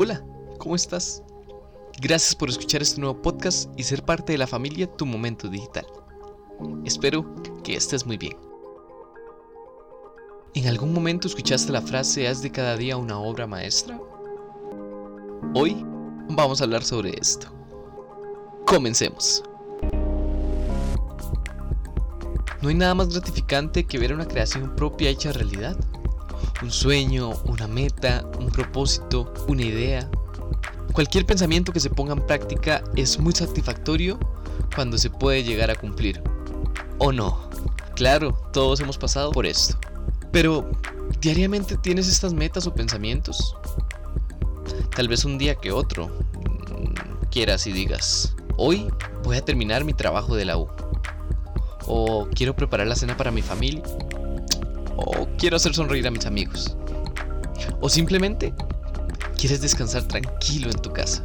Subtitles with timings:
[0.00, 0.24] Hola,
[0.58, 1.24] ¿cómo estás?
[2.00, 5.84] Gracias por escuchar este nuevo podcast y ser parte de la familia Tu Momento Digital.
[6.84, 7.26] Espero
[7.64, 8.36] que estés muy bien.
[10.54, 14.00] ¿En algún momento escuchaste la frase haz de cada día una obra maestra?
[15.56, 15.84] Hoy
[16.28, 17.48] vamos a hablar sobre esto.
[18.66, 19.42] Comencemos.
[22.62, 25.76] No hay nada más gratificante que ver una creación propia hecha realidad
[26.62, 30.08] un sueño, una meta, un propósito, una idea.
[30.92, 34.18] Cualquier pensamiento que se ponga en práctica es muy satisfactorio
[34.74, 36.22] cuando se puede llegar a cumplir.
[36.98, 37.48] ¿O no?
[37.94, 39.76] Claro, todos hemos pasado por esto.
[40.32, 40.70] Pero,
[41.20, 43.56] ¿diariamente tienes estas metas o pensamientos?
[44.94, 48.88] Tal vez un día que otro mm, quieras y digas, hoy
[49.22, 50.68] voy a terminar mi trabajo de la U.
[51.86, 53.82] O quiero preparar la cena para mi familia
[54.98, 56.76] o quiero hacer sonreír a mis amigos.
[57.80, 58.52] O simplemente
[59.36, 61.22] quieres descansar tranquilo en tu casa.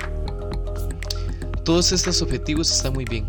[1.65, 3.27] Todos estos objetivos están muy bien,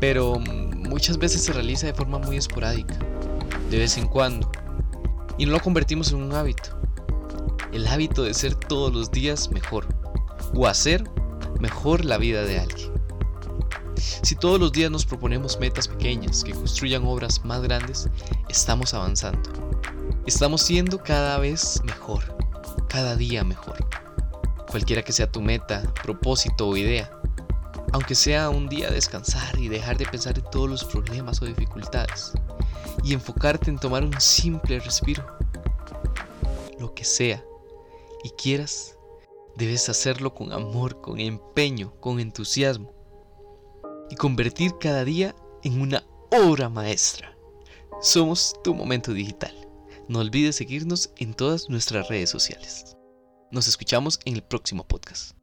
[0.00, 2.98] pero muchas veces se realiza de forma muy esporádica,
[3.70, 4.50] de vez en cuando,
[5.38, 6.78] y no lo convertimos en un hábito.
[7.72, 9.86] El hábito de ser todos los días mejor,
[10.54, 11.04] o hacer
[11.60, 12.97] mejor la vida de alguien.
[13.98, 18.08] Si todos los días nos proponemos metas pequeñas que construyan obras más grandes,
[18.48, 19.50] estamos avanzando.
[20.26, 22.36] Estamos siendo cada vez mejor,
[22.88, 23.76] cada día mejor.
[24.70, 27.10] Cualquiera que sea tu meta, propósito o idea,
[27.92, 32.32] aunque sea un día descansar y dejar de pensar en todos los problemas o dificultades,
[33.02, 35.24] y enfocarte en tomar un simple respiro.
[36.78, 37.42] Lo que sea,
[38.22, 38.96] y quieras,
[39.56, 42.97] debes hacerlo con amor, con empeño, con entusiasmo
[44.10, 47.36] y convertir cada día en una obra maestra.
[48.00, 49.54] Somos tu momento digital.
[50.08, 52.96] No olvides seguirnos en todas nuestras redes sociales.
[53.50, 55.37] Nos escuchamos en el próximo podcast.